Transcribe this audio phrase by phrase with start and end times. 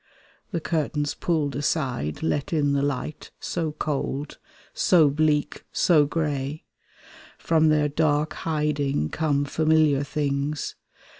[0.49, 4.39] The curtains pulled £iside Let in the light, so cold,
[4.73, 6.65] so bleak, so grey.
[7.37, 10.73] From their dark hiding come familiar things.